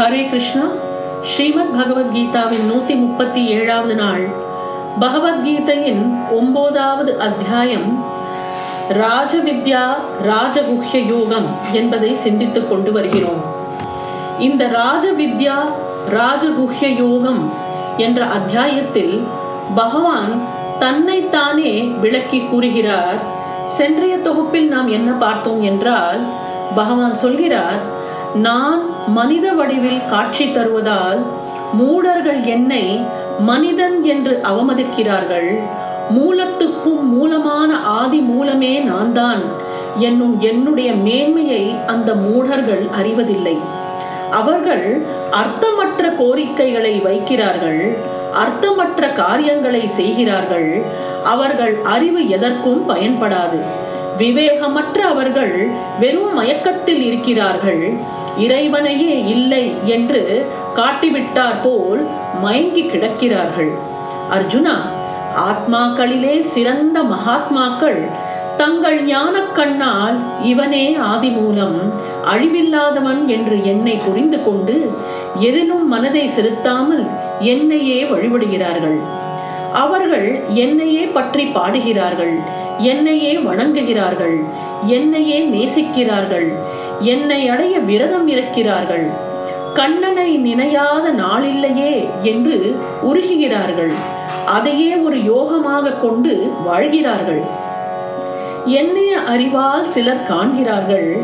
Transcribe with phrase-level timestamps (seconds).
[0.00, 0.62] ஹரே கிருஷ்ணா.
[1.22, 4.28] ஸ்ரீமத் பகவத்கீதாவின் நூத்தி முப்பத்தி ஏழாவது நாள்.
[5.00, 8.04] பகவத்கீதையின் ஒன்பதாவது அத்தியாயம்.
[8.88, 9.82] ராஜவித்யா
[10.26, 13.44] ராஜகுஹ்ய யோகம் என்பதை சிந்தித்துக் கொண்டு வருகிறோம்.
[14.38, 15.54] இந்த ராஜவித்யா
[16.10, 17.52] ராஜகுஹ்ய யோகம்
[17.96, 19.26] என்ற அத்தியாயத்தில்
[19.74, 20.42] பகவான்
[20.78, 23.16] தன்னைத்தானே விளக்கி கூறுகிறார்
[23.64, 25.62] சென்றைய தொகுப்பில் நாம் என்ன பார்த்தோம்?
[25.62, 26.20] என்றால்
[26.74, 27.98] பகவான் சொல்கிறார்
[28.34, 31.22] நான் மனித வடிவில் காட்சி தருவதால்
[31.72, 33.00] மூடர்கள் என்னை
[33.38, 35.58] மனிதன் என்று அவமதிக்கிறார்கள்.
[36.10, 39.42] மூலத்துக்கும் மூலமான ஆதி மூலமே நான் தான்
[39.98, 43.58] என்னும் என்னுடைய மேன்மையை அந்த மூடர்கள் அறிவதில்லை.
[44.30, 47.96] அவர்கள் அர்த்தமற்ற கோரிக்கைகளை வைக்கிறார்கள்.
[48.34, 50.82] அர்த்தமற்ற காரியங்களை செய்கிறார்கள்.
[51.24, 53.60] அவர்கள் அறிவு எதற்கும் பயன்படாது.
[54.18, 55.68] விவேகமற்ற அவர்கள்
[56.00, 57.96] வெறும் மயக்கத்தில் இருக்கிறார்கள்.
[58.38, 59.64] இறைவனையே இல்லை
[59.96, 60.22] என்று
[60.76, 62.02] காட்டிவிட்டார் போல்
[62.42, 63.72] மயங்கி கிடக்கிறார்கள்.
[64.36, 64.76] அர்ஜுனா
[65.48, 68.00] ஆத்மாக்களிலே சிறந்த மகாத்மாக்கள்
[68.56, 71.78] தங்கள் ஞான கண்ணால் இவனே ஆதிமூலம்
[72.32, 74.76] அழிவில்லாதவன் என்று என்னை புரிந்து கொண்டு
[75.48, 77.04] எதிலும் மனதை செலுத்தாமல்
[77.40, 78.98] என்னையே வழிபடுகிறார்கள்.
[79.72, 82.34] அவர்கள் என்னையே பற்றி பாடுகிறார்கள்
[82.78, 84.36] என்னையே வணங்குகிறார்கள்
[84.86, 86.48] என்னையே நேசிக்கிறார்கள்
[87.00, 89.06] என்னை அடைய விரதம் இருக்கிறார்கள்.
[89.74, 93.92] கண்ணனை நினையாத நாளில்லையே என்று உருகுகிறார்கள்.
[94.46, 97.42] அதையே ஒரு யோகமாக கொண்டு வாழ்கிறார்கள்.
[98.66, 101.16] என்னைய அறிவால் சிலர் காண்கிறார்கள்.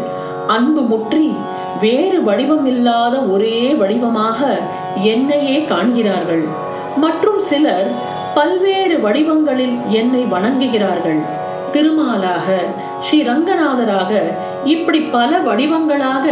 [0.46, 1.34] அன்பு முற்றி
[1.80, 4.58] வேறு வடிவம் இல்லாத ஒரே வடிவமாக
[5.02, 6.44] என்னையே காண்கிறார்கள்.
[6.96, 7.90] மற்றும் சிலர்
[8.34, 11.20] பல்வேறு வடிவங்களில் என்னை வணங்குகிறார்கள்.
[11.72, 12.46] திருமாலாக
[13.00, 14.12] ஸ்ரீ ரங்கநாதராக
[14.74, 16.26] இப்படி பல வடிவங்களாக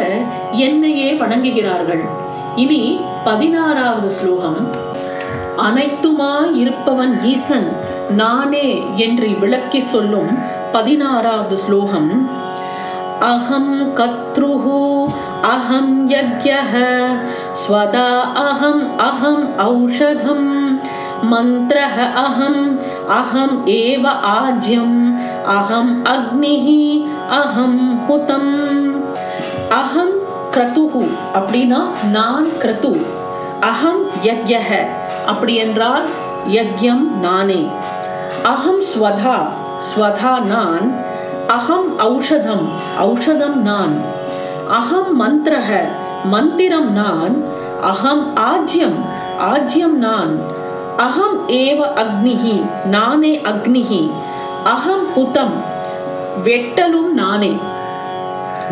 [0.66, 2.04] என்னையே வணங்குகிறார்கள்.
[2.62, 2.82] இனி
[3.24, 4.60] பதினாறாவது ஸ்லோகம்.
[5.66, 6.32] அனைத்துமா
[6.62, 7.68] இருப்பவன் ஈசன்
[8.20, 8.68] நானே
[9.04, 10.32] என்று விளக்கி சொல்லும்
[10.74, 12.10] பதினாறாவது ஸ்லோகம்.
[13.32, 14.80] அஹம் கத்ருஹு
[15.52, 16.72] அஹம் யக்யஹ
[17.62, 18.08] ஸ்வதா
[18.48, 20.48] அகம் அகம் ஔஷதம்
[21.32, 22.62] மந்திரஹ அகம்
[23.18, 24.04] அகம் ஏவ
[24.40, 24.98] ஆஜ்யம்
[25.51, 26.67] अहम् अग्निः
[27.35, 28.53] அகம் ஹுதம்
[29.73, 30.13] அகம்
[30.53, 31.01] கிரதுஹு
[31.37, 31.81] அப்படின்னா
[32.15, 32.91] நான் கிரது
[33.69, 34.69] அகம் யக்யஹ
[35.31, 36.05] அப்படி என்றால்
[36.53, 37.61] யக்யம் நானே
[38.45, 39.37] அகம் ஸ்வதா
[39.89, 40.87] ஸ்வதா நான்
[41.57, 42.65] அகம் ஔஷதம்
[43.05, 43.93] ஔஷதம் நான்
[44.79, 45.69] அகம் மந்திரக
[46.33, 47.35] மந்திரம் நான்
[47.91, 48.99] அகம் ஆஜ்யம்
[49.49, 50.33] ஆஜ்யம் நான்
[51.05, 52.57] அகம் ஏவ அக்னிஹி
[52.89, 54.01] நானே அக்னிஹி
[54.72, 55.54] அகம் ஹுதம்
[56.44, 57.50] வெட்டலும் நானே.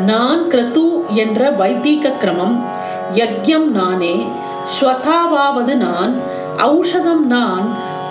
[0.07, 0.85] நான் கிரது
[1.23, 2.55] என்ற வைத்தீக கிரமம்
[3.15, 4.15] யக்யம் நானே.
[4.75, 6.13] ஸ்வதாவாவது நான்
[6.69, 7.67] ஔஷதம் நான்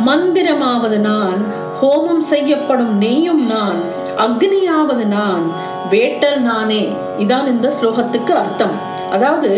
[0.08, 1.40] மந்திரமாவது நான்
[1.82, 3.80] ஹோமம் செய்யப்படும் நெய்யும் நான்
[4.26, 5.46] அக்னியாவது நான்
[5.94, 6.84] வேட்டல் நானே.
[7.20, 8.78] இதான் இந்த ஸ்லோகத்துக்கு அர்த்தம்.
[9.12, 9.52] அதாவது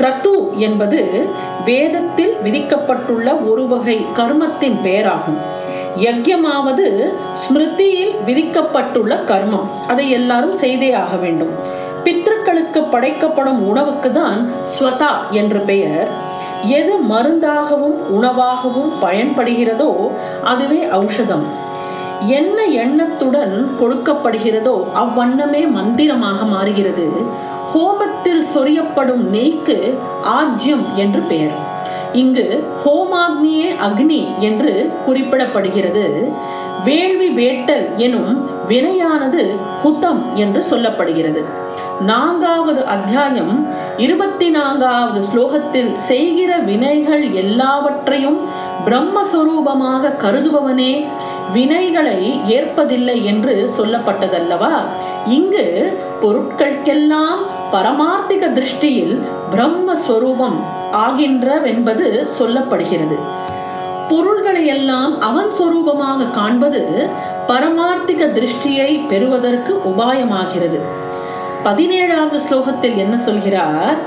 [0.00, 0.34] கிரத்து
[0.66, 1.00] என்பது
[1.64, 5.40] வேதத்தில் விதிக்கப்பட்டுள்ள ஒரு வகை கர்மத்தின் பெயராகும்.
[5.96, 9.68] யக்யமாவது ஸ்மிருதியில் விதிக்கப்பட்டுள்ள கர்மம்.
[9.86, 11.52] அதை எல்லாரும் செய்தே ஆக வேண்டும்.
[12.04, 16.08] பித்ருக்களுக்கு படைக்கப்படும் உணவுக்கு தான் ஸ்வதா என்று பெயர்.
[16.78, 19.90] எது மருந்தாகவும் உணவாகவும் பயன்படுகிறதோ
[20.44, 21.44] அதுவே ஔஷதம்.
[22.38, 27.06] என்ன எண்ணத்துடன் கொடுக்கப்படுகிறதோ அவ்வண்ணமே மந்திரமாக மாறுகிறது.
[27.72, 29.98] ஹோமத்தில் சொரியப்படும் நெய்க்கு
[30.40, 31.71] ஆஜ்யம் என்று பெயர்.
[32.12, 36.32] இங்கு ஹோமாக்னியே அக்னி என்று குறிப்பிடப்படுகிறது.
[36.84, 41.44] வேள்வி வேட்டல் எனும் வினையானது ஹுத்தம் என்று சொல்லப்படுகிறது.
[42.00, 48.38] நான்காவது அத்தியாயம் இருபத்தி நான்காவது ஸ்லோகத்தில் செய்கிற வினைகள் எல்லாவற்றையும்
[48.86, 51.06] பிரம்மஸ்வரூபமாக கருதுபவனே
[51.54, 54.74] வினைகளை ஏற்பதில்லை என்று சொல்லப்பட்டதல்லவா?
[55.26, 57.38] இங்கு பொருட்களுக்கெல்லாம்
[57.72, 59.14] பரமார்த்திக திருஷ்டியில்
[59.52, 60.58] பிரம்மஸ்வரூபம்
[61.04, 62.06] ஆகின்றவென்பது
[62.38, 63.16] சொல்லப்படுகிறது.
[64.08, 66.82] பொருள்களை எல்லாம் அவன் சொரூபமாக காண்பது
[67.46, 70.80] பரமார்த்திக திருஷ்டியை பெறுவதற்கு உபாயமாகிறது.
[71.64, 73.98] பதினேழாவது ஸ்லோகத்தில் என்ன சொல்கிறார்?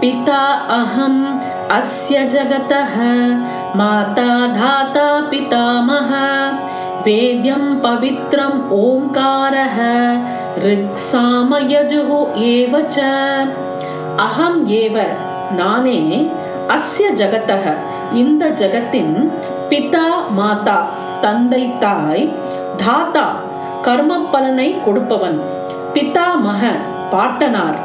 [0.00, 0.44] பிதா
[0.78, 1.22] அகம்
[1.78, 2.94] அஸ்ய ஜகதஹ
[3.78, 5.91] மாதா தாத்தா பிதாம
[7.04, 9.78] वेद्यं पवित्रम् ஓங்காரः
[10.66, 12.10] ऋक्सामयजुः
[12.48, 12.98] एव च।
[14.22, 14.96] அகம் ஏவ
[15.58, 16.00] நானே
[16.74, 17.64] அஸ்ய ஜகத்தக
[18.14, 19.14] இந்த ஜகத்தின்
[19.70, 20.76] பிதா மாதா
[21.22, 22.24] தந்தை தாய்
[22.82, 23.24] தாத்தா
[23.86, 25.38] கர்ம பலனை கொடுப்பவன்
[25.94, 26.72] பிதாமக
[27.12, 27.78] பாட்டனார்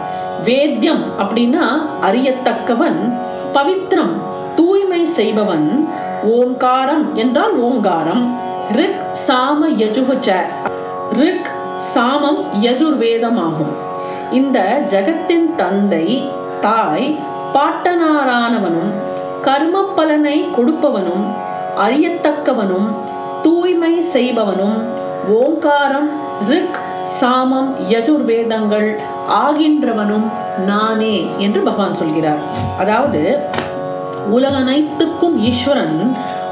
[0.44, 1.68] வேத்யம் அப்படின்னா
[2.08, 3.00] அறியத்தக்கவன்
[3.56, 4.16] பவித்ரம்
[4.56, 5.68] தூய்மை செய்பவன்
[6.34, 8.26] ஓங்காரம் என்றால் ஓங்காரம்
[8.76, 10.30] ரிக் சாம யஜுகுச்ச
[11.20, 11.50] ரிக்
[11.94, 13.74] சாமம் யஜுர்வேதம் ஆகும்
[14.32, 14.58] இந்த
[14.92, 16.06] ஜகத்தின் தந்தை
[16.62, 17.08] தாய்
[17.54, 18.92] பாட்டனாரானவனும்
[19.42, 21.26] கர்ம பலனை கொடுப்பவனும்
[21.78, 22.90] அறியத்தக்கவனும்
[23.44, 24.78] தூய்மை செய்பவனும்
[25.38, 26.10] ஓங்காரம்
[26.50, 26.80] ரிக்
[27.20, 28.90] சாமம் யஜுர்வேதங்கள்
[29.44, 30.28] ஆகின்றவனும்
[30.66, 32.42] நானே என்று பகவான் சொல்கிறார்.
[32.78, 33.22] அதாவது
[34.30, 36.00] உலகனைத்துக்கும் ஈஸ்வரன்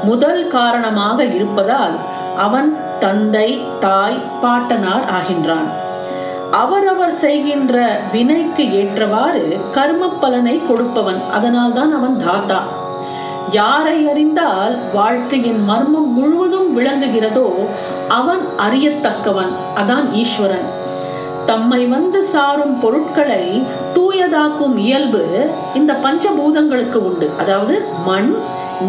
[0.08, 1.96] முதல் காரணமாக இருப்பதால்
[2.36, 3.48] அவன் தந்தை
[3.84, 5.68] தாய் பாட்டனார் ஆகின்றான்.
[6.62, 7.76] அவரவர் செய்கின்ற
[8.12, 9.44] வினைக்கு ஏற்றவாறு
[9.76, 11.20] கர்ம பலனை கொடுப்பவன்.
[11.36, 12.60] அதனால்தான் அவன் தாத்தா.
[13.50, 17.48] யாரை அறிந்தால் வாழ்க்கையின் மர்மம் முழுவதும் விளங்குகிறதோ
[18.18, 19.52] அவன் அறியத்தக்கவன்.
[19.80, 20.68] அதான் ஈஸ்வரன்.
[21.46, 23.44] தம்மை வந்து சாரும் பொருட்களை
[23.96, 25.24] தூயதாக்கும் இயல்பு
[25.74, 27.28] இந்த பஞ்சபூதங்களுக்கு உண்டு.
[27.38, 27.74] அதாவது
[28.06, 28.30] மண்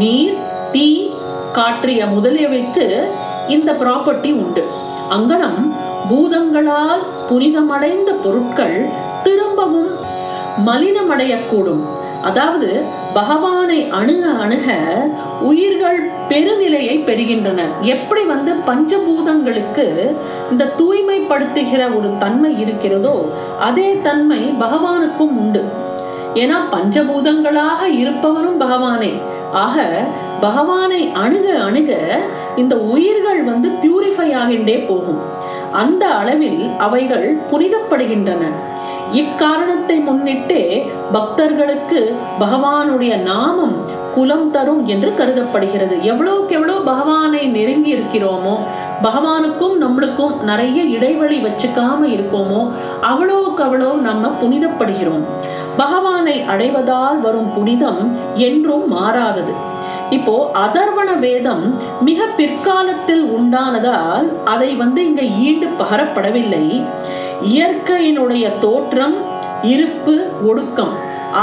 [0.02, 0.38] நீர்
[0.72, 0.88] தீ
[1.58, 2.86] காற்றிய முதலியவைக்கு
[3.56, 4.64] இந்த ப்ராப்பர்ட்டி உண்டு.
[5.16, 5.62] அங்கனம்
[6.10, 8.78] பூதங்களால் புனிதமடைந்த பொருட்கள்
[9.24, 9.92] திரும்பவும்
[10.66, 11.84] மலினமடையக்கூடும்.
[12.24, 12.70] அதாவது
[13.14, 14.68] பகவானை அணுக அணுக
[15.42, 16.00] உயிர்கள்
[16.30, 17.62] பெருநிலையை பெறுகின்றன.
[17.82, 19.86] எப்படி வந்து பஞ்சபூதங்களுக்கு
[20.52, 23.16] இந்த தூய்மைப்படுத்துகிற ஒரு தன்மை இருக்கிறதோ
[23.60, 25.64] அதே தன்மை பகவானுக்கும் உண்டு.
[26.34, 29.14] ஏன்னா பஞ்சபூதங்களாக இருப்பவரும் பகவானே.
[29.66, 29.86] ஆக
[30.42, 31.92] பகவானை அணுக அணுக
[32.56, 35.22] இந்த உயிர்கள் வந்து பியூரிஃபை ஆகின்றே போகும்.
[35.72, 38.44] அந்த அளவில் அவைகள் புனிதப்படுகின்றன.
[39.14, 40.64] இக்காரணத்தை முன்னிட்டே
[41.12, 42.00] பக்தர்களுக்கு
[42.40, 43.76] பகவானுடைய நாமம்
[44.16, 45.96] குலம் தரும் என்று கருதப்படுகிறது.
[46.04, 48.56] எவ்வளவுக்கு எவ்வளவு பகவானை நெருங்கி இருக்கிறோமோ
[49.04, 52.62] பகவானுக்கும் நம்மளுக்கும் நிறைய இடைவெளி வச்சுக்காம இருக்கோமோ
[53.12, 55.26] அவ்வளவுக்கு அவ்வளோ நம்ம புனிதப்படுகிறோம்.
[55.78, 58.02] பகவானை அடைவதால் வரும் புனிதம்
[58.50, 59.56] என்றும் மாறாதது.
[60.16, 60.34] இப்போ
[60.66, 61.64] அதர்வண வேதம்
[62.08, 66.66] மிக பிற்காலத்தில் உண்டானதால் அதை வந்து இங்க ஈண்டு பகரப்படவில்லை.
[67.56, 69.16] இயற்கையினுடைய தோற்றம்
[69.74, 70.16] இருப்பு
[70.50, 70.94] ஒடுக்கம்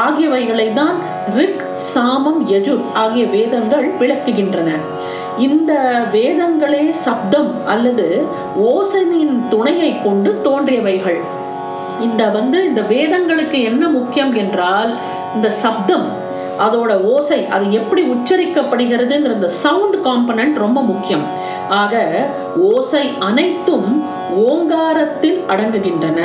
[0.04, 0.96] ஆகியவைகளை தான்
[1.38, 4.70] ரிக் சாமம் யஜுர் ஆகிய வேதங்கள் விளக்குகின்றன.
[5.46, 5.72] இந்த
[6.16, 8.08] வேதங்களே சப்தம் அல்லது
[8.72, 11.20] ஓசனின் துணையை கொண்டு தோன்றியவைகள்.
[12.06, 14.92] இந்த வந்து இந்த வேதங்களுக்கு என்ன முக்கியம் என்றால்
[15.36, 16.06] இந்த சப்தம்
[16.58, 21.22] அதோட ஓசை அது எப்படி உச்சரிக்கப்படுகிறதுங்கிற இந்த சவுண்ட் காம்பனன்ட் ரொம்ப முக்கியம்.
[21.68, 24.04] ஆக ஓசை அனைத்தும்
[24.36, 26.20] ஓங்காரத்தில் அடங்குகின்றன.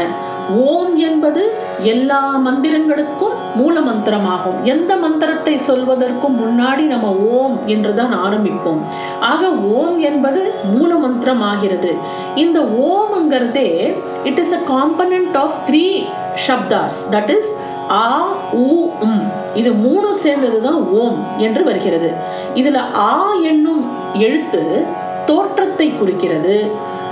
[0.55, 1.53] ஓம் என்பது
[1.83, 4.61] எல்லா மந்திரங்களுக்கும் மூல மந்திரமாகும்.
[4.63, 8.81] எந்த மந்திரத்தை சொல்வதற்கும் முன்னாடி நம்ம ஓம் என்றுதான் ஆரம்பிப்போம்.
[9.19, 11.95] ஆக ஓம் என்பது மூல மந்திரம் ஆகிறது
[12.35, 16.03] இந்த ஓம்ங்கிறதே it is a component of three
[16.47, 17.59] சப்தாஸ் that is
[17.89, 18.67] ஆ உ
[19.01, 19.23] உம்.
[19.55, 22.09] இது மூணு சேர்ந்தது தான் ஓம் என்று வருகிறது.
[22.55, 23.83] இதுல ஆ என்னும்
[24.17, 24.87] எழுத்து
[25.25, 26.55] தோற்றத்தை குறிக்கிறது.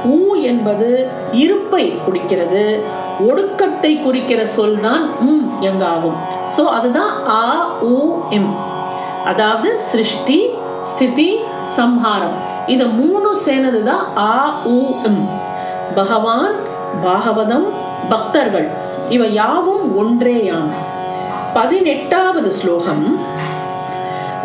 [0.06, 2.64] ஊ என்பது இருப்பை குறிக்கிறது.
[3.30, 6.18] ஒடுக்கத்தை குறிக்கிற சொல் தான் உம் எங்காகும்.
[6.58, 7.44] ஸோ அதுதான் ஆ
[7.82, 7.96] உ
[8.30, 8.52] எம்.
[9.26, 10.40] அதாவது சிருஷ்டி
[10.84, 11.30] ஸ்திதி
[11.66, 12.36] சம்ஹாரம்.
[12.68, 14.34] இது மூணு சேர்ந்தது தான் ஆ
[14.66, 15.24] உ எம்.
[15.96, 16.56] பகவான்
[17.04, 17.68] பாகவதம்
[18.10, 18.68] பக்தர்கள்.
[19.16, 20.72] இவை யாவும் ஒன்றேயாம்.
[21.54, 23.06] பதினெட்டாவது ஸ்லோகம்.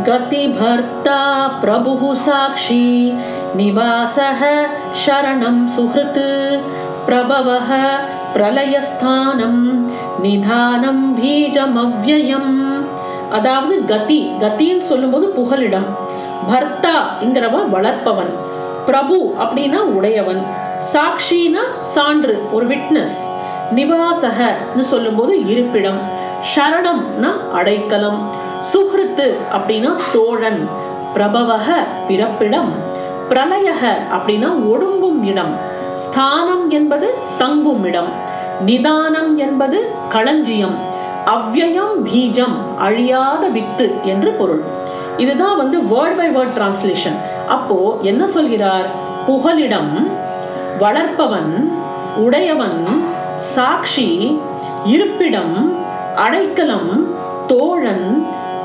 [0.08, 1.18] கதி பர்த்தா
[1.60, 3.14] பிரபு சாட்சி
[3.56, 4.68] நிவாசக
[5.02, 6.62] சரணம் சுஹிருத்
[7.06, 7.58] பிரபவ
[8.34, 9.62] பிரலயஸ்தானம்
[10.22, 12.54] நிதானம் பீஜம் அவ்வயம்
[13.38, 15.88] அதாவது கதி கத்தின்னு சொல்லும்போது புகலிடம்.
[16.50, 18.32] பர்த்தா என்கிறவ வளர்ப்பவன்
[18.86, 20.42] பிரபு அப்படின்னா உடையவன்
[20.92, 21.62] சாட்சினா
[21.94, 23.20] சான்று ஒரு விட்னஸ்
[23.70, 25.98] நிவாசகன்னு சொல்லும்போது இருப்பிடம்.
[26.54, 28.30] சரணம்னா அடைக்கலம்.
[28.72, 30.68] சுஹ்ருத்து அப்படின்னா தோழன்.
[31.14, 32.72] பிரபவக பிறப்பிடம்.
[33.30, 35.56] பிரளயக அப்படின்னா ஒடுங்கும் இடம்.
[35.96, 38.08] ஸ்தானம் என்பது தங்கும் இடம்.
[38.60, 40.76] நிதானம் என்பது களஞ்சியம்.
[41.26, 44.62] அவ்யயம் பீஜம் அழியாத வித்து என்று பொருள்.
[45.16, 47.16] இதுதான் வந்து வேர்ட் பை வேர்ட் டிரான்ஸ்லேஷன்
[47.48, 48.86] அப்போ என்ன சொல்கிறார்?
[49.26, 50.10] புகலிடம்
[50.78, 51.72] வளர்ப்பவன்
[52.16, 52.86] உடையவன்
[53.50, 54.08] சாட்சி
[54.94, 55.56] இருப்பிடம்
[56.24, 56.90] அடைக்கலம்
[57.50, 58.06] தோழன்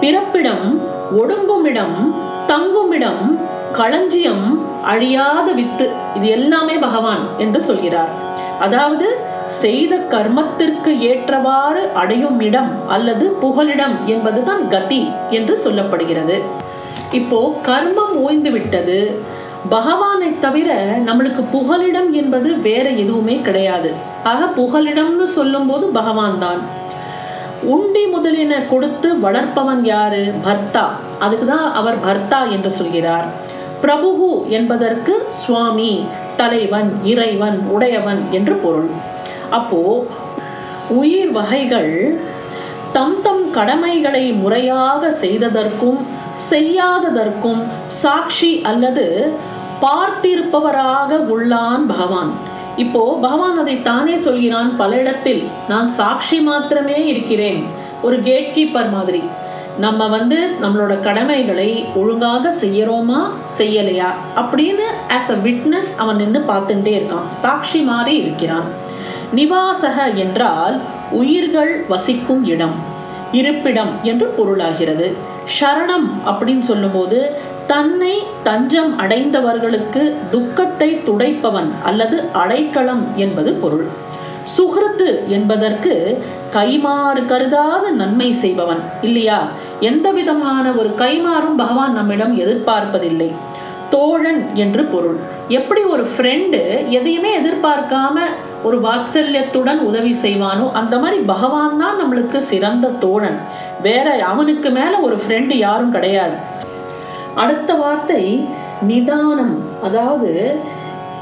[0.02, 0.68] பிறப்பிடம்
[1.20, 1.98] ஒடுங்குமிடம்
[2.52, 3.24] தங்குமிடம்
[3.78, 4.46] களஞ்சியம்
[4.92, 5.88] அழியாத வித்து.
[6.18, 8.12] இது எல்லாமே பகவான் என்று சொல்கிறார்.
[8.66, 9.08] அதாவது
[9.62, 15.04] செய்த கர்மத்திற்கு ஏற்றவாறு அடையும் இடம் அல்லது புகலிடம் என்பதுதான் கதி
[15.38, 16.38] என்று சொல்லப்படுகிறது.
[17.20, 19.00] இப்போ கர்மம் ஓய்ந்து விட்டது
[19.70, 20.70] பகவானை தவிர
[21.06, 23.94] நம்மளுக்கு புகலிடம் என்பது வேற எதுவுமே கிடையாது.
[24.24, 26.62] ஆக புகலிடம்னு சொல்லும்போது பகவான் தான்
[27.64, 30.34] உண்டி முதலின கொடுத்து வளர்ப்பவன் யாரு?
[30.46, 30.86] பர்த்தா.
[31.20, 33.28] அதுக்கு தான் அவர் பர்த்தா என்று சொல்கிறார்.
[33.82, 36.06] பிரபுகு என்பதற்கு சுவாமி
[36.38, 38.90] தலைவன் இறைவன் உடையவன் என்று பொருள்.
[39.50, 40.06] அப்போ
[40.90, 42.20] உயிர் வகைகள்
[42.92, 46.00] தம் தம் கடமைகளை முறையாக செய்ததற்கும்
[46.52, 47.62] செய்யாததற்கும்
[48.02, 49.06] சாட்சி அல்லது
[49.84, 52.32] பார்த்திருப்பவராக உள்ளான் பகவான்.
[52.84, 57.62] இப்போ பகவான் அதை தானே சொல்கிறான் பல இடத்தில் நான் சாட்சி மாத்திரமே இருக்கிறேன்
[58.02, 59.22] ஒரு கேட் கீப்பர் மாதிரி.
[59.86, 61.70] நம்ம வந்து நம்மளோட கடமைகளை
[62.02, 63.20] ஒழுங்காக செய்யறோமா
[63.58, 64.10] செய்யலையா
[64.42, 68.68] அப்படின்னு ஆஸ் அ விட்னஸ் அவன் நின்று பார்த்துட்டே இருக்கான் சாட்சி மாதிரி இருக்கிறான்.
[69.40, 70.78] நிவாசக என்றால்
[71.22, 72.78] உயிர்கள் வசிக்கும் இடம்
[73.32, 75.08] இருப்பிடம் என்று பொருளாகிறது.
[75.48, 77.36] சரணம் அப்படின்னு சொல்லும்போது
[77.68, 83.86] தன்னை தஞ்சம் அடைந்தவர்களுக்கு துக்கத்தை துடைப்பவன் அல்லது அடைக்கலம் என்பது பொருள்.
[84.58, 86.24] சுகிருத்து என்பதற்கு
[86.54, 89.48] கைமாறு கருதாத நன்மை செய்பவன் இல்லையா?
[89.80, 93.32] எந்த விதமான ஒரு கைமாறும் பகவான் நம்மிடம் எதிர்பார்ப்பதில்லை.
[93.90, 95.18] தோழன் என்று பொருள்.
[95.48, 98.20] எப்படி ஒரு ஃப்ரெண்டு எதையுமே எதிர்பார்க்காம
[98.64, 100.72] ஒரு வாத்சல்யத்துடன் உதவி செய்வானோ?
[100.72, 103.38] அந்த மாதிரி பகவான் தான் நம்மளுக்கு சிறந்த தோழன்.
[103.82, 106.36] வேற அவனுக்கு மேல ஒரு ஃப்ரெண்டு யாரும் கிடையாது.
[107.36, 108.48] அடுத்த வார்த்தை
[108.82, 109.60] நிதானம்.
[109.84, 110.60] அதாவது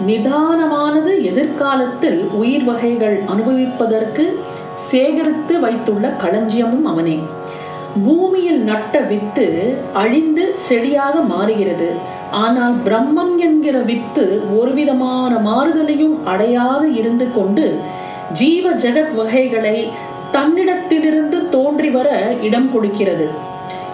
[0.08, 7.20] நிதானமானது எதிர்காலத்தில் உயிர் வகைகள் அனுபவிப்பதற்கு சேகரித்து வைத்துள்ள களஞ்சியமும் அவனே.
[8.06, 11.96] பூமியில் நட்ட வித்து அழிந்து செடியாக மாறுகிறது.
[12.32, 17.80] ஆனால் பிரம்மம் என்கிற வித்து ஒரு விதமான மாறுதலையும் அடையாது இருந்து கொண்டு
[18.34, 19.90] ஜீவ ஜெகத் வகைகளை
[20.32, 23.30] தன்னிடத்திலிருந்து தோன்றி வர இடம் கொடுக்கிறது.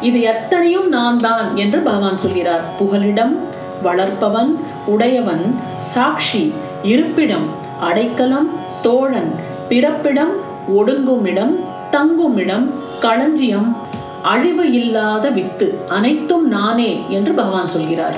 [0.01, 2.63] இது எத்தனையும் நான் தான் என்று பகவான் சொல்கிறார்.
[2.77, 3.37] புகலிடம்
[3.83, 7.47] வளர்ப்பவன் உடையவன் சாட்சி இருப்பிடம்
[7.81, 8.49] அடைக்கலம்
[8.81, 9.31] தோழன்
[9.69, 10.31] பிறப்பிடம்
[10.75, 11.55] ஒடுங்குமிடம்
[11.91, 13.75] தங்குமிடம் களஞ்சியம்
[14.23, 18.17] அழிவு இல்லாத வித்து அனைத்தும் நானே என்று பகவான் சொல்கிறார்.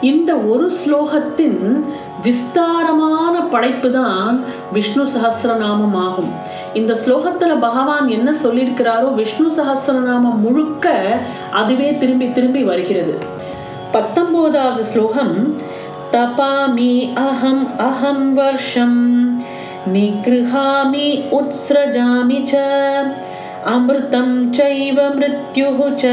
[0.00, 1.84] இந்த ஒரு ஸ்லோகத்தின்
[2.22, 6.32] விஸ்தாரமான படைப்பு தான் விஷ்ணு சகசிரநாமம் ஆகும்.
[6.74, 10.94] இந்த ஸ்லோகத்துல பகவான் என்ன சொல்லியிருக்கிறாரோ விஷ்ணு சகசிரநாமம் முழுக்க
[11.50, 13.14] அதுவே திரும்பி திரும்பி வருகிறது.
[13.92, 15.36] பத்தொன்பதாவது ஸ்லோகம்
[16.12, 19.00] தபாமி அகம் அகம் வர்ஷம்
[19.94, 22.58] நிகிருஹாமி உத்ஸ்ரஜாமி ச
[23.70, 26.04] அமிர்தம் சைவ மிருத்யுः च।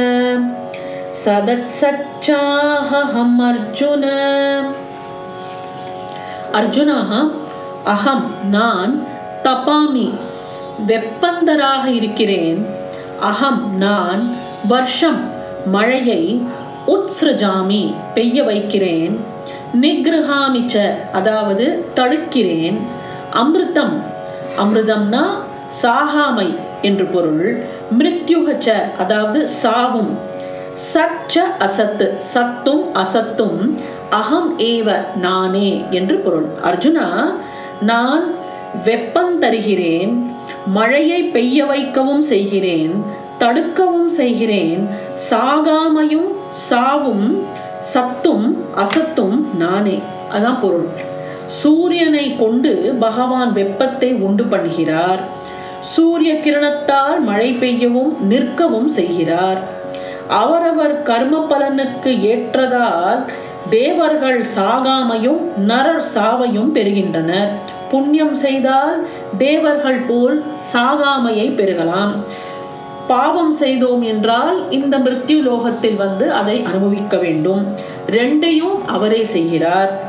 [1.21, 2.29] சதத்சச்சாஹம்
[3.47, 4.05] அர்ஜுன
[6.59, 7.11] அர்ஜுனாக
[7.93, 8.93] அகம் நான்
[9.45, 10.05] தபாமி
[10.89, 12.61] வெப்பந்தராக இருக்கிறேன்।
[13.31, 14.21] அகம் நான்
[14.67, 15.21] வருஷம்
[15.75, 16.23] மழையை
[16.95, 19.15] உத்ஸ்ருஜாமி பெய்ய வைக்கிறேன்।
[19.83, 20.75] நிக்ருஹாமிச்ச
[21.19, 22.79] அதாவது தடுக்கிறேன்।
[23.41, 23.95] அமிர்தம்
[24.63, 25.25] அமிர்தம்னா
[25.81, 26.49] சாகாமை
[26.81, 27.63] என்று பொருள்.
[27.99, 30.11] மிருத்யுகச்ச அதாவது சாவும்.
[30.93, 33.77] சச்ச அசத்து சத்தும் அசத்தும்.
[34.09, 36.45] அகம் ஏவ நானே என்று பொருள்.
[36.63, 37.33] அர்ஜுனா
[37.81, 38.23] நான்
[38.85, 40.31] வெப்பம் தருகிறேன்
[40.65, 43.03] மழையை பெய்ய வைக்கவும் செய்கிறேன்
[43.39, 44.89] தடுக்கவும் செய்கிறேன்.
[45.29, 47.45] சாகாமையும் சாவும்
[47.79, 49.99] சத்தும் அசத்தும் நானே.
[50.33, 50.87] அதான் பொருள்.
[51.45, 55.19] சூரியனை கொண்டு பகவான் வெப்பத்தை உண்டு பண்ணுகிறார்.
[55.81, 59.57] சூரிய கிரணத்தால் மழை பெய்யவும் நிற்கவும் செய்கிறார்.
[60.27, 63.25] அவரவர் கர்ம பலனுக்கு ஏற்றதால்
[63.69, 67.49] தேவர்கள் சாகாமையும் நரர் சாவையும் பெறுகின்றனர்.
[67.91, 69.07] புண்ணியம் செய்தால்
[69.37, 70.43] தேவர்கள் போல்
[70.73, 72.11] சாகாமையை பெருகலாம்.
[73.07, 77.75] பாவம் செய்தோம் என்றால் இந்த மிருத்யு லோகத்தில் வந்து அதை அனுபவிக்க வேண்டும்.
[78.07, 79.99] ரெண்டையும் அவரே செய்கிறார்.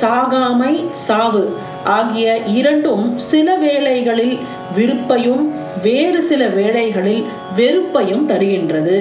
[0.00, 1.52] சாகாமை சாவு.
[1.88, 4.36] ஆகிய இரண்டும் சில வேளைகளில்
[4.76, 5.44] விருப்பையும்
[5.82, 7.24] வேறு சில வேளைகளில்
[7.56, 8.96] வெறுப்பையும் தருகின்றது.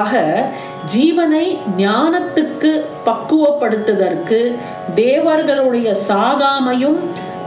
[0.00, 0.22] ஆக
[0.94, 1.46] ஜீவனை
[1.76, 2.72] ஞானத்துக்கு
[3.06, 4.40] பக்குவப்படுத்துவதற்கு
[4.94, 6.98] தேவர்களுடைய சாகாமையும்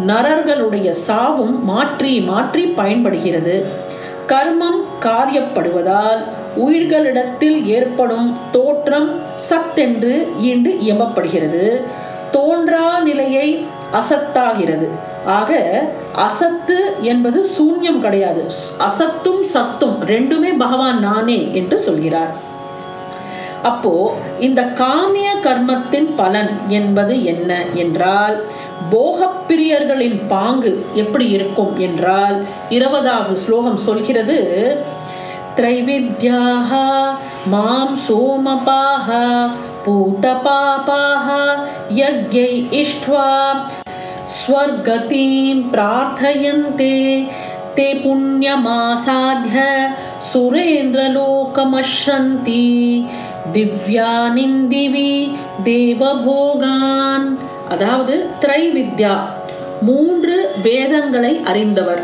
[0.07, 3.57] நரர்களுடைய சாவும் மாற்றி மாற்றி பயன்படுகிறது.
[4.31, 6.21] கர்மம் காரியப்படுவதால்
[6.65, 9.09] உயிர்களிடத்தில் ஏற்படும் தோற்றம்
[9.49, 10.13] சத்தென்று
[10.49, 11.65] ஈண்டு இயம்பப்படுகிறது
[12.31, 13.47] தோன்றா நிலையை
[13.93, 14.89] அசத்தாகிறது.
[15.25, 15.81] ஆக
[16.15, 18.47] அசத்து என்பது சூன்யம் கிடையாது.
[18.79, 22.53] அசத்தும் சத்தும் ரெண்டுமே பகவான் நானே என்று சொல்கிறார்.
[23.63, 28.43] அப்போ இந்த காமிய கர்மத்தின் பலன் என்பது என்ன என்றால்
[28.91, 34.37] போகப்பிரியர்களின் பாங்கு எப்படி இருக்கும் என்றால் இருபதாவது ஸ்லோகம் சொல்கிறது
[35.54, 36.72] த்ரைவித்யாக
[37.46, 39.08] மாம் சோமபாக
[39.84, 41.28] பூதபாபாக
[42.00, 43.30] யஜ்ஞை இஷ்ட்வா
[44.36, 46.98] ஸ்வர்கதீம் பிரார்த்தயந்தே
[47.72, 49.58] ते पुण्यमासाध्य
[50.30, 52.64] सुरेन्द्रलोकमश्रन्ति
[53.54, 55.30] திவ்யானிந்திவி
[55.64, 57.38] தேவபோகான்
[57.68, 59.28] அதாவது திரைவித்யா
[59.82, 62.02] மூன்று வேதங்களை அறிந்தவர்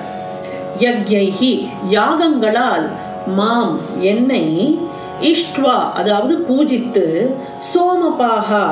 [0.80, 2.88] யக்யைஹி யாகங்களால்
[3.27, 4.79] மாம் என்னை
[5.21, 7.05] இஷ்ட்வா அதாவது பூஜித்து
[7.73, 8.65] சோமபாகா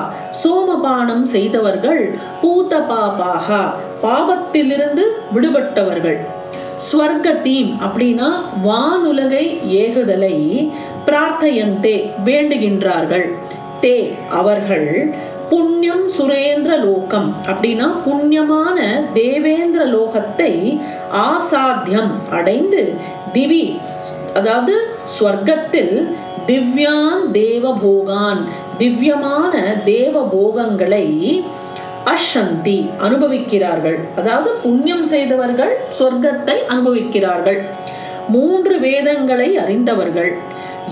[0.43, 3.61] சோமபானம் செய்தவர்கள் பூதபாபாகா
[4.03, 5.03] பாபத்திலிருந்து
[5.33, 6.19] விடுபட்டவர்கள்.
[6.91, 8.29] ஸ்வர்கத்தீம் அப்படின்னா
[8.65, 10.71] வானுலகை ஏகுதலை
[11.05, 13.27] பிரார்த்தையந்தே வேண்டுகின்றார்கள்.
[13.81, 13.97] தே
[14.29, 15.13] அவர்கள்
[15.49, 18.79] புண்ணியம் சுரேந்திர லோகம் அப்படின்னா புண்ணியமான
[19.13, 20.79] தேவேந்திர லோகத்தை
[21.11, 22.93] ஆசாத்தியம் அடைந்து
[23.33, 23.79] திவி
[24.33, 24.73] அதாவது
[25.15, 25.95] ஸ்வர்க்கத்தில்
[26.45, 28.41] திவ்யான் தேவபோகான்
[28.77, 29.53] திவ்யமான
[29.85, 31.05] தேவ போகங்களை
[32.13, 33.97] அஷந்தி அனுபவிக்கிறார்கள்.
[34.19, 37.59] அதாவது புண்ணியம் செய்தவர்கள் சொர்க்கத்தை அனுபவிக்கிறார்கள்.
[38.27, 40.31] மூன்று வேதங்களை அறிந்தவர்கள்.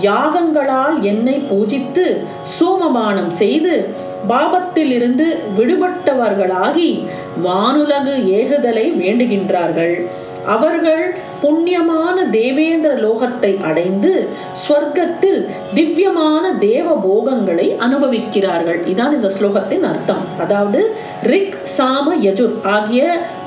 [0.00, 2.06] யாகங்களால் என்னை பூஜித்து
[2.58, 3.74] சோமபானம் செய்து
[4.28, 5.26] பாபத்தில் இருந்து
[5.58, 6.90] விடுபட்டவர்களாகி
[7.44, 9.94] வானுலகு ஏகுதலை வேண்டுகின்றார்கள்.
[10.46, 11.04] அவர்கள்
[11.42, 14.12] புண்ணியமான தேவேந்திர லோகத்தை அடைந்து
[14.62, 15.40] ஸ்வர்க்கத்தில்
[15.76, 18.80] திவ்யமான தேவ போகங்களை அனுபவிக்கிறார்கள்.
[18.92, 20.24] இதான் இந்த ஸ்லோகத்தின் அர்த்தம்.
[20.44, 20.80] அதாவது
[21.32, 23.02] ரிக் சாம யஜுர் ஆகிய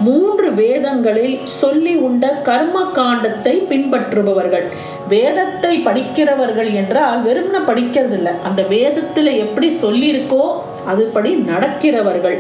[0.08, 4.66] மூன்று வேதங்களில் சொல்லி உண்ட கர்ம காண்டத்தை பின்பற்றுபவர்கள்.
[5.14, 10.44] வேதத்தை படிக்கிறவர்கள் என்றால் வெறும்ன படிக்கிறது இல்லை அந்த வேதத்தில் எப்படி சொல்லியிருக்கோ
[10.92, 12.40] அதுபடி நடக்கிறவர்கள்.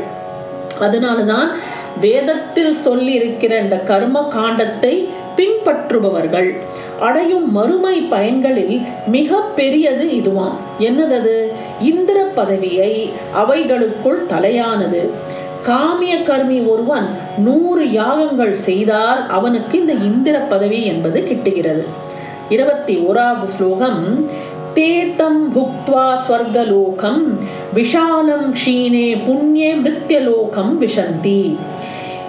[0.86, 1.50] அதனாலதான்
[2.05, 4.93] வேதத்தில் சொல்லி இருக்கிற இந்த கர்ம காண்டத்தை
[5.41, 6.55] பின்பற்றுபவர்கள்.
[7.00, 10.53] அடையும் மறுமை பயன்களில் மிக பெரியது இதுவாம்.
[10.79, 11.48] என்னதது?
[11.81, 15.10] இந்திர பதவியை அவைகளுக்குள் தலையானது.
[15.67, 17.05] காமிய கர்மி ஒருவன்
[17.38, 21.86] நூறு யாகங்கள் செய்தால் அவனுக்கு இந்த இந்திர பதவி என்பது கிட்டுகிறது.
[22.50, 24.29] இருபத்தி ஓராவது ஸ்லோகம்.
[24.74, 27.39] தேத்தம் புக்த்வா ஸ்வர்கலோகம்.
[27.75, 31.55] விஷாலம் க்ஷீணே புண்ணியே மிருத்தியலோகம் விஷந்தி.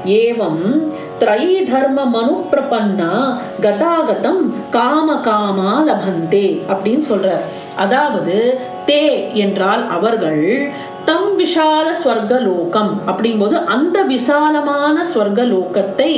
[0.06, 0.82] ஏவம்
[1.22, 3.10] த்ரை தர்ம மனு பிரபன்னா
[3.64, 4.40] கதாகதம்
[4.76, 7.44] காம காமா லபந்தே அப்படின்னு சொல்றார்.
[7.82, 8.36] அதாவது
[8.86, 9.02] தே
[9.42, 10.46] என்றால் அவர்கள்
[11.08, 16.12] தம் விஷால ஸ்வர்கலோகம் அப்படிங்கும்போது அந்த விசாலமான ஸ்வர்கலோகத்தை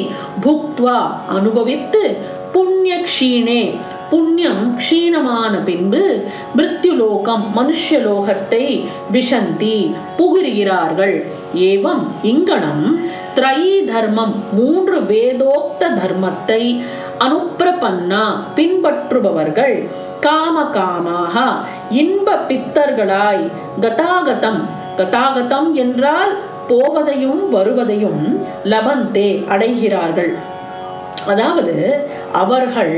[0.45, 1.01] புக்துவா
[1.37, 2.03] அனுபவித்து
[2.55, 3.63] புண்ணிய க்ஷீணே
[4.11, 6.03] புண்ணியம் க்ஷீணமான பின்பு
[6.57, 8.65] மிருத்யுலோகம் மனுஷ்யலோகத்தை
[9.13, 9.79] விஷந்தி
[10.19, 11.17] புகுறுகிறார்கள்.
[11.69, 12.85] ஏவம் இங்கனம்
[13.35, 16.63] திரை தர்மம் மூன்று வேதோக்த தர்மத்தை
[17.19, 18.25] அனுப்பிரபன்னா
[18.57, 19.89] பின்பற்றுபவர்கள்.
[20.21, 21.41] காம காமாக
[21.91, 23.45] இன்ப பித்தர்களாய்
[23.81, 24.61] கதாகதம்.
[24.97, 26.33] கதாகதம் என்றால்
[26.69, 30.35] போவதையும் வருவதையும் லபந்தே அடைகிறார்கள்.
[31.27, 31.75] அதாவது
[32.33, 32.95] அவர்கள்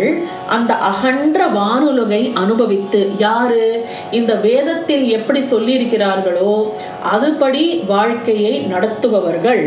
[0.48, 3.64] அந்த அகன்ற வானுலகை அனுபவித்து யாரு?
[4.10, 6.52] இந்த வேதத்தில் எப்படி சொல்லியிருக்கிறார்களோ
[7.14, 9.64] அதுபடி வாழ்க்கையை நடத்துபவர்கள்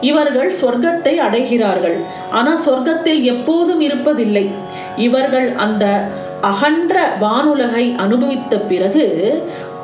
[0.00, 1.98] இவர்கள் சொர்க்கத்தை அடைகிறார்கள்.
[2.30, 4.46] ஆனால் சொர்க்கத்தில் எப்போதும் இருப்பதில்லை.
[4.96, 5.84] இவர்கள் அந்த
[6.40, 9.06] அகன்ற வானுலகை அனுபவித்த பிறகு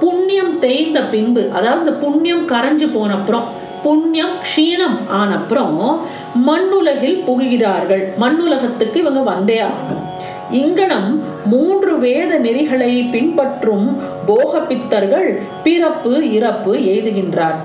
[0.01, 3.47] புண்ணியம் தேய்ந்த பின்பு அதாவது புண்ணியம் கரைஞ்சு போன அப்புறம்
[3.85, 5.79] புண்ணியம் க்ஷீணம் ஆனப்புறம்
[6.49, 8.05] மண்ணுலகில் புகுகிறார்கள்.
[8.23, 10.03] மண்ணுலகத்துக்கு இவங்க வந்தே ஆகும்
[10.63, 11.11] இங்கனம்
[11.53, 13.87] மூன்று வேத நெறிகளை பின்பற்றும்
[14.29, 15.29] போக பித்தர்கள்
[15.65, 17.59] பிறப்பு இறப்பு எய்துகின்றார்.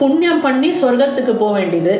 [0.00, 1.94] புண்ணியம் பண்ணி சொர்க்கத்துக்கு போக வேண்டியது.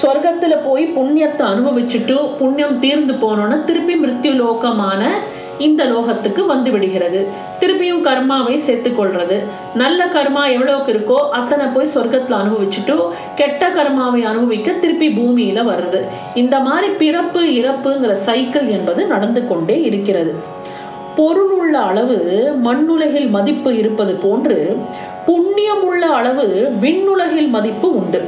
[0.00, 5.02] சொர்க்கத்துல போய் புண்ணியத்தை அனுபவிச்சுட்டு புண்ணியம் தீர்ந்து போனோன்னா திருப்பி மிருத்யு லோகமான
[5.58, 7.26] இந்த லோகத்துக்கு வந்து விடுகிறது.
[7.60, 9.42] திருப்பியும் கர்மாவை சேர்த்து கொள்றது.
[9.74, 12.96] நல்ல கர்மா எவ்வளவுக்கு இருக்கோ அத்தனை போய் சொர்க்கத்தில் அனுபவிச்சுட்டு
[13.34, 16.00] கெட்ட கர்மாவை அனுபவிக்க திருப்பி பூமியில வருது
[16.34, 20.34] இந்த மாதிரி பிறப்பு இறப்புங்கிற சைக்கிள் என்பது நடந்து கொண்டே இருக்கிறது.
[21.16, 24.78] பொருளுள்ள அளவு மண்ணுலகில் மதிப்பு இருப்பது போன்று
[25.26, 28.22] புண்ணியமுள்ள அளவு விண்ணுலகில் மதிப்பு உண்டு.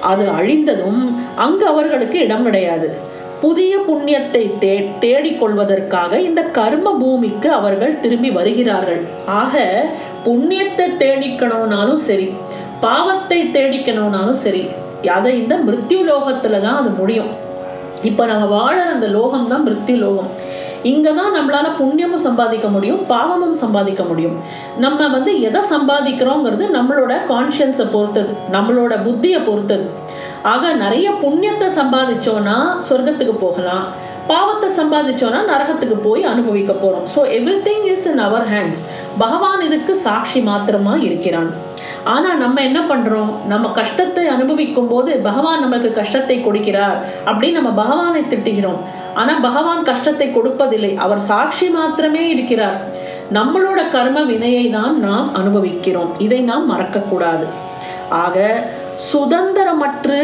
[0.00, 3.10] அது அழிந்ததும் அங்கு அவர்களுக்கு இடம் கிடையாது.
[3.42, 9.00] புதிய புண்ணியத்தை தே தேடிக்கொள்வதற்காக இந்த கர்ம பூமிக்கு அவர்கள் திரும்பி வருகிறார்கள்.
[9.40, 9.62] ஆக
[10.26, 12.28] புண்ணியத்தை தேடிக்கணும்னாலும் சரி
[12.84, 14.62] பாவத்தை தேடிக்கணும்னாலும் சரி
[15.16, 17.32] அதை இந்த மிருத்யு லோகத்துல தான் அது முடியும்.
[18.10, 20.30] இப்போ நம்ம வாழ அந்த லோகம் தான் மிருத்யு லோகம்.
[20.90, 24.38] இங்கே தான் நம்மளால புண்ணியமும் சம்பாதிக்க முடியும் பாவமும் சம்பாதிக்க முடியும்.
[24.84, 29.86] நம்ம வந்து எதை சம்பாதிக்கிறோங்கிறது நம்மளோட கான்ஷியன்ஸை பொறுத்தது நம்மளோட புத்தியை பொறுத்தது.
[30.50, 32.54] ஆக நிறைய புண்ணியத்தை சம்பாதிச்சோன்னா
[32.86, 33.84] சொர்க்கத்துக்கு போகலாம்.
[34.30, 37.20] பாவத்தை சம்பாதிச்சோன்னா நரகத்துக்கு போய் அனுபவிக்க போகிறோம் so
[37.66, 38.82] everything is in our hands
[39.22, 41.50] பகவான் இதுக்கு சாட்சி மாத்திரமா இருக்கிறான்.
[42.14, 48.22] ஆனால் நம்ம என்ன பண்ணுறோம் நம்ம கஷ்டத்தை அனுபவிக்கும் போது பகவான் நமக்கு கஷ்டத்தை கொடுக்கிறார் அப்படின்னு நம்ம பகவானை
[48.32, 48.80] திட்டுகிறோம்.
[49.20, 50.92] ஆனால் பகவான் கஷ்டத்தை கொடுப்பதில்லை.
[51.04, 52.78] அவர் சாட்சி மாத்திரமே இருக்கிறார்.
[53.38, 56.12] நம்மளோட கர்ம வினையை தான் நாம் அனுபவிக்கிறோம்.
[56.26, 57.46] இதை நாம் மறக்கக்கூடாது.
[58.24, 58.38] ஆக
[59.10, 60.18] சுதந்திரமற்று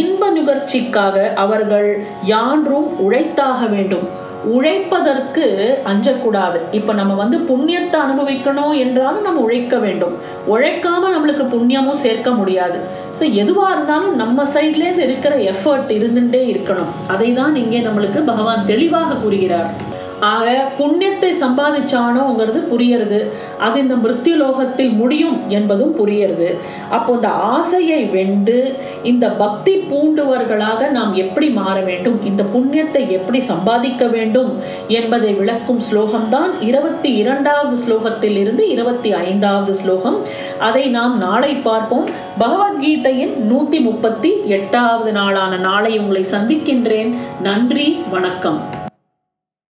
[0.00, 1.90] இன்ப நுகர்ச்சிக்காக அவர்கள்
[2.34, 4.06] யான்றும் உழைத்தாக வேண்டும்.
[4.56, 5.44] உழைப்பதற்கு
[5.90, 6.58] அஞ்சக்கூடாது.
[6.78, 10.14] இப்ப நம்ம வந்து புண்ணியத்தை அனுபவிக்கணும் என்றாலும் நம்ம உழைக்க வேண்டும்.
[10.54, 12.78] உழைக்காம நம்மளுக்கு புண்ணியமும் சேர்க்க முடியாது.
[13.18, 16.92] ஸோ எதுவாக இருந்தாலும் நம்ம சைட்லேயே இருக்கிற எஃபர்ட் இருந்துட்டே இருக்கணும்.
[17.14, 19.70] அதை தான் இங்கே நம்மளுக்கு பகவான் தெளிவாக கூறுகிறார்.
[20.20, 23.30] ஆக புண்ணியத்தை சம்பாதிச்சானோங்கிறது புரியறது.
[23.58, 26.56] அது இந்த மிருத்யுலோகத்தில் முடியும் என்பதும் புரியறது.
[26.90, 32.24] அப்போ இந்த ஆசையை வெண்டு இந்த பக்தி பூண்டுவர்களாக நாம் எப்படி மாற வேண்டும்?
[32.24, 34.62] இந்த புண்ணியத்தை எப்படி சம்பாதிக்க வேண்டும்?
[34.88, 40.22] என்பதை விளக்கும் ஸ்லோகம்தான் இருபத்தி இரண்டாவது ஸ்லோகத்தில் இருந்து இருபத்தி ஐந்தாவது ஸ்லோகம்.
[40.58, 42.08] அதை நாம் நாளை பார்ப்போம்.
[42.40, 47.14] பகவத்கீதையின் நூத்தி முப்பத்தி எட்டாவது நாளான நாளை உங்களை சந்திக்கின்றேன்.
[47.42, 48.75] நன்றி வணக்கம்.